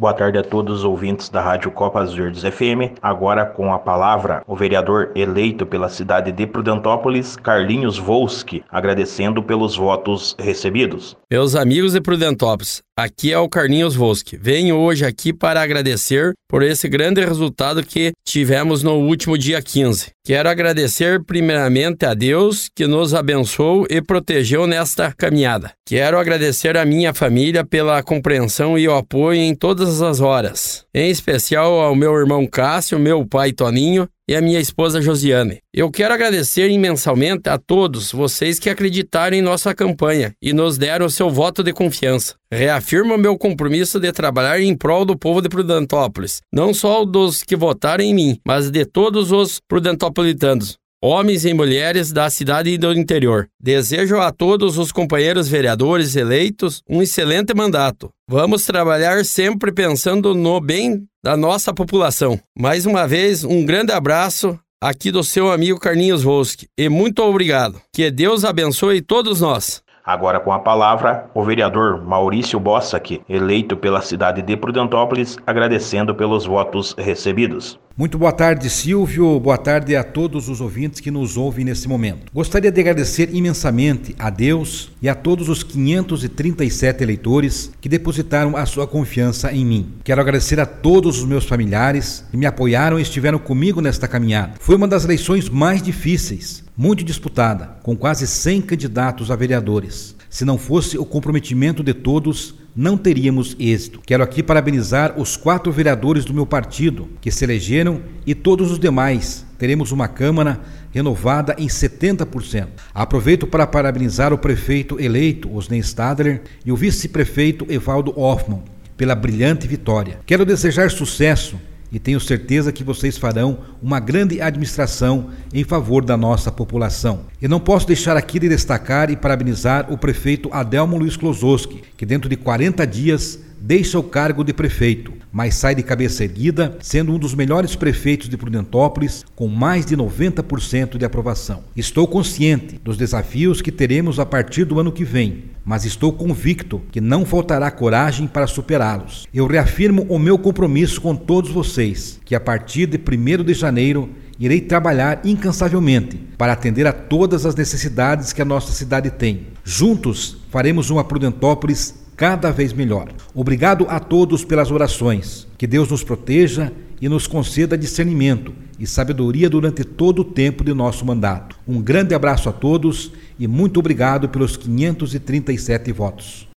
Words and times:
Boa 0.00 0.14
tarde 0.14 0.38
a 0.38 0.42
todos 0.42 0.78
os 0.78 0.84
ouvintes 0.84 1.28
da 1.28 1.42
Rádio 1.42 1.70
Copas 1.70 2.14
Verdes 2.14 2.42
FM. 2.42 2.96
Agora 3.02 3.44
com 3.44 3.74
a 3.74 3.78
palavra 3.78 4.42
o 4.46 4.56
vereador 4.56 5.12
eleito 5.14 5.66
pela 5.66 5.90
cidade 5.90 6.32
de 6.32 6.46
Prudentópolis, 6.46 7.36
Carlinhos 7.36 7.98
Volski, 7.98 8.64
agradecendo 8.70 9.42
pelos 9.42 9.76
votos 9.76 10.34
recebidos. 10.40 11.14
Meus 11.30 11.54
amigos 11.54 11.92
de 11.92 12.00
Prudentópolis, 12.00 12.82
aqui 13.02 13.32
é 13.32 13.38
o 13.38 13.48
Carlinhos 13.48 13.94
Volski. 13.94 14.36
Venho 14.36 14.76
hoje 14.76 15.04
aqui 15.04 15.32
para 15.32 15.60
agradecer 15.60 16.32
por 16.48 16.62
esse 16.62 16.88
grande 16.88 17.24
resultado 17.24 17.82
que 17.82 18.12
tivemos 18.24 18.82
no 18.82 18.94
último 18.94 19.36
dia 19.36 19.60
15. 19.60 20.10
Quero 20.24 20.48
agradecer 20.48 21.22
primeiramente 21.24 22.06
a 22.06 22.14
Deus 22.14 22.68
que 22.74 22.86
nos 22.86 23.14
abençoou 23.14 23.86
e 23.90 24.00
protegeu 24.00 24.66
nesta 24.66 25.12
caminhada. 25.12 25.72
Quero 25.86 26.18
agradecer 26.18 26.76
a 26.76 26.84
minha 26.84 27.12
família 27.12 27.64
pela 27.64 28.02
compreensão 28.02 28.78
e 28.78 28.86
o 28.86 28.94
apoio 28.94 29.40
em 29.40 29.54
todas 29.54 30.00
as 30.00 30.20
horas, 30.20 30.84
em 30.94 31.10
especial 31.10 31.80
ao 31.80 31.96
meu 31.96 32.14
irmão 32.14 32.46
Cássio, 32.46 32.98
meu 32.98 33.26
pai 33.26 33.52
Toninho 33.52 34.08
e 34.28 34.34
a 34.36 34.40
minha 34.40 34.60
esposa 34.60 35.00
Josiane. 35.00 35.58
Eu 35.72 35.90
quero 35.90 36.14
agradecer 36.14 36.70
imensamente 36.70 37.48
a 37.48 37.58
todos 37.58 38.12
vocês 38.12 38.58
que 38.58 38.70
acreditaram 38.70 39.36
em 39.36 39.42
nossa 39.42 39.74
campanha 39.74 40.32
e 40.40 40.52
nos 40.52 40.78
deram 40.78 41.06
o 41.06 41.10
seu 41.10 41.30
voto 41.30 41.62
de 41.62 41.72
confiança. 41.72 42.34
Reafirmo 42.50 43.16
meu 43.18 43.36
compromisso 43.36 43.98
de 43.98 44.12
trabalhar 44.12 44.60
em 44.60 44.76
prol 44.76 45.04
do 45.04 45.16
povo 45.16 45.40
de 45.40 45.48
Prudentópolis, 45.48 46.40
não 46.52 46.72
só 46.72 47.04
dos 47.04 47.42
que 47.42 47.56
votaram 47.56 48.04
em 48.04 48.14
mim, 48.14 48.38
mas 48.46 48.70
de 48.70 48.84
todos 48.84 49.32
os 49.32 49.60
prudentopolitanos 49.68 50.76
homens 51.02 51.44
e 51.44 51.52
mulheres 51.52 52.12
da 52.12 52.30
cidade 52.30 52.70
e 52.70 52.78
do 52.78 52.92
interior. 52.92 53.48
Desejo 53.60 54.20
a 54.20 54.30
todos 54.30 54.78
os 54.78 54.92
companheiros 54.92 55.48
vereadores 55.48 56.14
eleitos 56.14 56.80
um 56.88 57.02
excelente 57.02 57.52
mandato. 57.52 58.08
Vamos 58.30 58.64
trabalhar 58.64 59.24
sempre 59.24 59.72
pensando 59.72 60.32
no 60.32 60.60
bem 60.60 61.04
da 61.22 61.36
nossa 61.36 61.72
população. 61.72 62.38
Mais 62.58 62.84
uma 62.84 63.06
vez, 63.06 63.44
um 63.44 63.64
grande 63.64 63.92
abraço 63.92 64.58
aqui 64.82 65.12
do 65.12 65.22
seu 65.22 65.52
amigo 65.52 65.78
Carlinhos 65.78 66.24
Volski 66.24 66.66
e 66.76 66.88
muito 66.88 67.22
obrigado. 67.22 67.80
Que 67.92 68.10
Deus 68.10 68.44
abençoe 68.44 69.00
todos 69.00 69.40
nós. 69.40 69.82
Agora 70.04 70.40
com 70.40 70.50
a 70.50 70.58
palavra 70.58 71.30
o 71.32 71.44
vereador 71.44 72.04
Maurício 72.04 72.58
Bossac, 72.58 73.22
eleito 73.28 73.76
pela 73.76 74.02
cidade 74.02 74.42
de 74.42 74.56
Prudentópolis, 74.56 75.38
agradecendo 75.46 76.12
pelos 76.12 76.44
votos 76.44 76.92
recebidos. 76.98 77.78
Muito 77.94 78.16
boa 78.16 78.32
tarde, 78.32 78.70
Silvio. 78.70 79.38
Boa 79.38 79.58
tarde 79.58 79.94
a 79.94 80.02
todos 80.02 80.48
os 80.48 80.62
ouvintes 80.62 80.98
que 80.98 81.10
nos 81.10 81.36
ouvem 81.36 81.62
nesse 81.62 81.86
momento. 81.86 82.32
Gostaria 82.32 82.72
de 82.72 82.80
agradecer 82.80 83.28
imensamente 83.34 84.16
a 84.18 84.30
Deus 84.30 84.90
e 85.02 85.10
a 85.10 85.14
todos 85.14 85.50
os 85.50 85.62
537 85.62 87.02
eleitores 87.02 87.70
que 87.82 87.90
depositaram 87.90 88.56
a 88.56 88.64
sua 88.64 88.86
confiança 88.86 89.52
em 89.52 89.66
mim. 89.66 89.92
Quero 90.02 90.22
agradecer 90.22 90.58
a 90.58 90.64
todos 90.64 91.18
os 91.18 91.26
meus 91.26 91.44
familiares 91.44 92.24
que 92.30 92.36
me 92.36 92.46
apoiaram 92.46 92.98
e 92.98 93.02
estiveram 93.02 93.38
comigo 93.38 93.82
nesta 93.82 94.08
caminhada. 94.08 94.54
Foi 94.58 94.74
uma 94.74 94.88
das 94.88 95.04
eleições 95.04 95.50
mais 95.50 95.82
difíceis, 95.82 96.64
muito 96.76 97.04
disputada, 97.04 97.76
com 97.82 97.96
quase 97.96 98.26
100 98.26 98.62
candidatos 98.62 99.30
a 99.30 99.36
vereadores. 99.36 100.16
Se 100.30 100.44
não 100.44 100.56
fosse 100.56 100.96
o 100.96 101.04
comprometimento 101.04 101.82
de 101.82 101.92
todos, 101.92 102.54
não 102.74 102.96
teríamos 102.96 103.54
êxito. 103.58 104.00
Quero 104.00 104.22
aqui 104.22 104.42
parabenizar 104.42 105.20
os 105.20 105.36
quatro 105.36 105.70
vereadores 105.70 106.24
do 106.24 106.32
meu 106.32 106.46
partido 106.46 107.10
que 107.20 107.30
se 107.30 107.44
elegeram 107.44 108.00
e 108.26 108.34
todos 108.34 108.70
os 108.70 108.78
demais. 108.78 109.44
Teremos 109.58 109.92
uma 109.92 110.08
Câmara 110.08 110.60
renovada 110.90 111.54
em 111.58 111.66
70%. 111.66 112.68
Aproveito 112.94 113.46
para 113.46 113.66
parabenizar 113.66 114.32
o 114.32 114.38
prefeito 114.38 114.98
eleito, 114.98 115.54
Osney 115.54 115.80
Stadler, 115.80 116.42
e 116.64 116.72
o 116.72 116.76
vice-prefeito 116.76 117.66
Evaldo 117.68 118.18
Hoffmann 118.18 118.62
pela 118.96 119.14
brilhante 119.14 119.66
vitória. 119.66 120.20
Quero 120.24 120.46
desejar 120.46 120.90
sucesso 120.90 121.58
e 121.92 121.98
tenho 121.98 122.18
certeza 122.18 122.72
que 122.72 122.82
vocês 122.82 123.18
farão 123.18 123.58
uma 123.82 124.00
grande 124.00 124.40
administração 124.40 125.28
em 125.52 125.62
favor 125.62 126.02
da 126.02 126.16
nossa 126.16 126.50
população. 126.50 127.26
E 127.40 127.46
não 127.46 127.60
posso 127.60 127.86
deixar 127.86 128.16
aqui 128.16 128.38
de 128.38 128.48
destacar 128.48 129.10
e 129.10 129.16
parabenizar 129.16 129.92
o 129.92 129.98
prefeito 129.98 130.48
Adelmo 130.52 130.96
Luiz 130.96 131.16
Klozowski, 131.16 131.82
que 131.96 132.06
dentro 132.06 132.30
de 132.30 132.36
40 132.36 132.86
dias 132.86 133.38
deixa 133.60 133.96
o 133.96 134.02
cargo 134.02 134.42
de 134.42 134.52
prefeito, 134.52 135.12
mas 135.30 135.54
sai 135.54 135.74
de 135.74 135.84
cabeça 135.84 136.24
erguida, 136.24 136.76
sendo 136.80 137.12
um 137.12 137.18
dos 137.18 137.32
melhores 137.32 137.76
prefeitos 137.76 138.28
de 138.28 138.36
Prudentópolis, 138.36 139.24
com 139.36 139.46
mais 139.46 139.86
de 139.86 139.96
90% 139.96 140.98
de 140.98 141.04
aprovação. 141.04 141.62
Estou 141.76 142.08
consciente 142.08 142.80
dos 142.82 142.96
desafios 142.96 143.62
que 143.62 143.70
teremos 143.70 144.18
a 144.18 144.26
partir 144.26 144.64
do 144.64 144.80
ano 144.80 144.90
que 144.90 145.04
vem, 145.04 145.44
mas 145.64 145.84
estou 145.84 146.12
convicto 146.12 146.82
que 146.90 147.00
não 147.00 147.24
faltará 147.24 147.70
coragem 147.70 148.26
para 148.26 148.46
superá-los. 148.46 149.26
Eu 149.32 149.46
reafirmo 149.46 150.06
o 150.08 150.18
meu 150.18 150.38
compromisso 150.38 151.00
com 151.00 151.14
todos 151.14 151.50
vocês, 151.50 152.20
que 152.24 152.34
a 152.34 152.40
partir 152.40 152.86
de 152.86 152.98
1 152.98 153.44
de 153.44 153.54
janeiro 153.54 154.10
irei 154.38 154.60
trabalhar 154.60 155.20
incansavelmente 155.24 156.16
para 156.36 156.52
atender 156.52 156.86
a 156.86 156.92
todas 156.92 157.46
as 157.46 157.54
necessidades 157.54 158.32
que 158.32 158.42
a 158.42 158.44
nossa 158.44 158.72
cidade 158.72 159.10
tem. 159.10 159.46
Juntos 159.64 160.38
faremos 160.50 160.90
uma 160.90 161.04
Prudentópolis 161.04 161.94
cada 162.16 162.50
vez 162.50 162.72
melhor. 162.72 163.12
Obrigado 163.34 163.86
a 163.88 163.98
todos 164.00 164.44
pelas 164.44 164.70
orações. 164.70 165.46
Que 165.56 165.66
Deus 165.66 165.88
nos 165.90 166.02
proteja 166.02 166.72
e 167.00 167.08
nos 167.08 167.26
conceda 167.26 167.78
discernimento 167.78 168.52
e 168.82 168.86
sabedoria 168.86 169.48
durante 169.48 169.84
todo 169.84 170.22
o 170.22 170.24
tempo 170.24 170.64
de 170.64 170.74
nosso 170.74 171.06
mandato. 171.06 171.56
Um 171.68 171.80
grande 171.80 172.16
abraço 172.16 172.48
a 172.48 172.52
todos 172.52 173.12
e 173.38 173.46
muito 173.46 173.78
obrigado 173.78 174.28
pelos 174.28 174.56
537 174.56 175.92
votos. 175.92 176.48